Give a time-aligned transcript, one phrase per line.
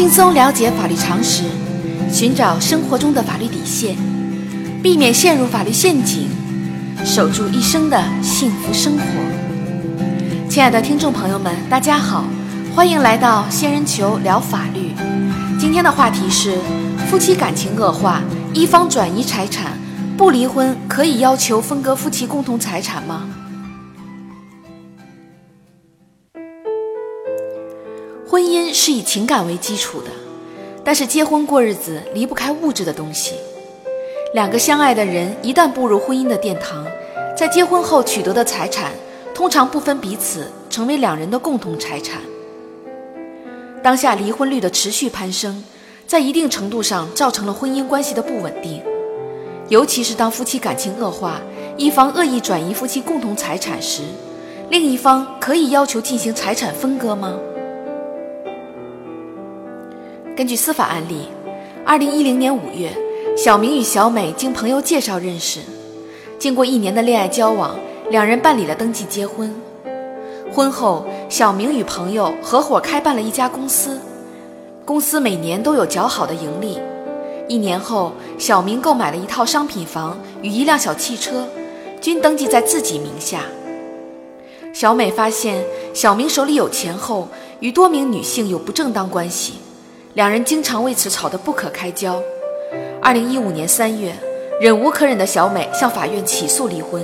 [0.00, 1.42] 轻松了解法律常识，
[2.10, 3.94] 寻找生活中的法律底线，
[4.82, 6.26] 避免陷入法律陷阱，
[7.04, 9.04] 守住一生的幸福生活。
[10.48, 12.24] 亲爱的听众朋友们，大家好，
[12.74, 14.94] 欢迎来到仙人球聊法律。
[15.60, 16.56] 今天的话题是：
[17.10, 18.22] 夫妻感情恶化，
[18.54, 19.78] 一方转移财产，
[20.16, 23.28] 不离婚可以要求分割夫妻共同财产吗？
[28.30, 30.10] 婚姻是以情感为基础的，
[30.84, 33.34] 但是结婚过日子离不开物质的东西。
[34.34, 36.86] 两个相爱的人一旦步入婚姻的殿堂，
[37.36, 38.92] 在结婚后取得的财产
[39.34, 42.20] 通常不分彼此，成为两人的共同财产。
[43.82, 45.64] 当下离婚率的持续攀升，
[46.06, 48.80] 在一定程度上造成了婚姻关系的不稳定。
[49.70, 51.40] 尤其是当夫妻感情恶化，
[51.76, 54.02] 一方恶意转移夫妻共同财产时，
[54.68, 57.36] 另一方可以要求进行财产分割吗？
[60.40, 61.28] 根据司法案例，
[61.84, 62.90] 二零一零年五月，
[63.36, 65.60] 小明与小美经朋友介绍认识，
[66.38, 69.54] 经过一年的恋爱交往，两人办理了登记结婚。
[70.50, 74.00] 婚后，小明与朋友合伙开办了一家公司，
[74.86, 76.78] 公司每年都有较好的盈利。
[77.46, 81.46] 一年后，小明购买了一套商品房与一辆小汽车，
[82.00, 83.42] 均登记在自己名下。
[84.72, 89.56] 小美发现小明手里有钱后，与多名女性有不正当关系。
[90.14, 92.20] 两人经常为此吵得不可开交。
[93.00, 94.12] 二零一五年三月，
[94.60, 97.00] 忍无可忍的小美向法院起诉离婚，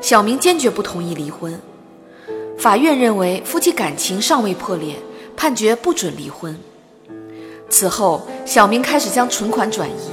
[0.00, 1.58] 小明坚决不同意离婚。
[2.56, 4.94] 法院认为夫妻感情尚未破裂，
[5.36, 6.56] 判决不准离婚。
[7.68, 10.10] 此后，小明开始将存款转移，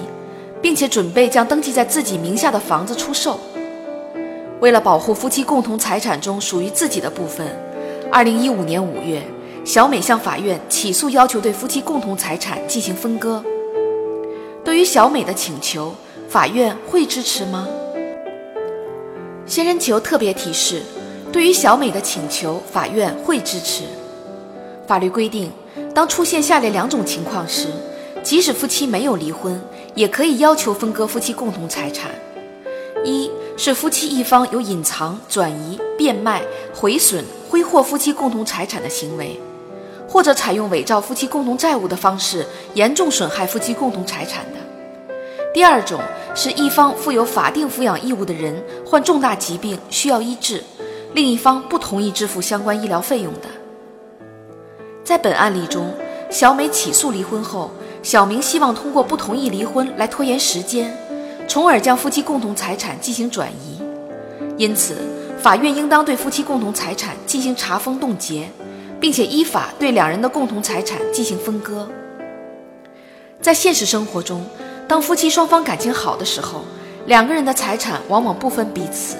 [0.59, 3.39] 并且准备将登记在自己名下的房子出售。
[4.59, 7.47] 为了保护夫妻共同财产中属于自己的部分，
[8.11, 9.21] 二零一五年五月。
[9.65, 13.41] 小美向法院起诉，要求对夫妻共同财产进行分割。
[14.63, 15.95] 对于小美的请求，
[16.27, 17.65] 法院会支持吗？
[19.45, 20.81] 仙人球特别提示：
[21.31, 23.83] 对于小美的请求，法院会支持。
[24.85, 25.49] 法律规定，
[25.93, 27.67] 当出现下列两种情况时，
[28.21, 29.61] 即使夫妻没有离婚，
[29.95, 32.11] 也可以要求分割夫妻共同财产：
[33.05, 36.41] 一是夫妻一方有隐藏、转移、变卖、
[36.73, 39.39] 毁损、挥霍夫妻共同财产的行为。
[40.13, 44.59] 或者采用伪造夫妻共同债务的方式，严重损害夫妻共同财产的。
[45.51, 45.99] 第二种
[46.35, 50.63] 是一方负有法定抚养义务的人患重大疾病需要医治，
[51.15, 53.47] 另一方不同意支付相关医疗费用的。
[55.03, 55.91] 在本案例中，
[56.29, 57.71] 小美起诉离婚后，
[58.03, 60.95] 小明希望通过不同意离婚来拖延时间，
[61.47, 63.81] 从而将夫妻共同财产进行转移。
[64.59, 64.95] 因此，
[65.39, 68.47] 法院应当对夫妻共同财产进行查封冻结。
[69.03, 71.85] 并且依法对两人的共同财产进行分割。
[73.41, 74.45] 在现实生活中，
[74.87, 76.63] 当夫妻双方感情好的时候，
[77.05, 79.17] 两个人的财产往往不分彼此；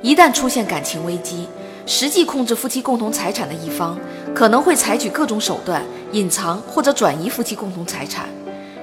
[0.00, 1.48] 一旦出现感情危机，
[1.86, 3.98] 实际控制夫妻共同财产的一方
[4.32, 5.82] 可能会采取各种手段
[6.12, 8.28] 隐藏或者转移夫妻共同财产，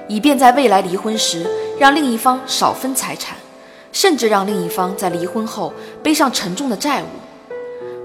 [0.08, 1.46] 以便在未来离婚时
[1.78, 3.34] 让另一方少分财产，
[3.92, 5.72] 甚至让另一方在离婚后
[6.02, 7.06] 背上沉重的债务。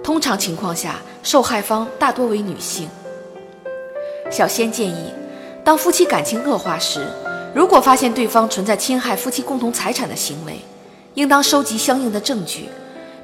[0.03, 2.89] 通常情况下，受害方大多为女性。
[4.29, 5.13] 小仙建议，
[5.63, 7.07] 当夫妻感情恶化时，
[7.55, 10.59] 如果发现对方存在侵害夫妻共同财产的行为，
[11.13, 12.65] 应当收集相应的证据，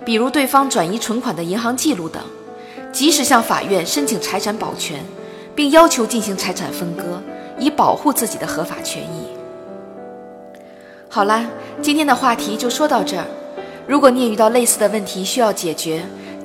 [0.05, 2.23] 比如对方转移存款的银行记录等，
[2.93, 5.03] 及时向法院申请财产保全，
[5.53, 7.21] 并要求进行财产分割，
[7.57, 9.27] 以保护自己的合法权益。
[11.09, 11.45] 好啦，
[11.81, 13.25] 今天的话题就说到这儿。
[13.87, 16.05] 如果你也遇到类似的问题需要解决，